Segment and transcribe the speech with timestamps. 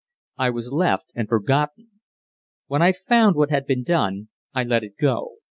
[0.39, 1.91] "I was left, and forgotten.
[2.65, 5.33] When I found what had been done, I let it go.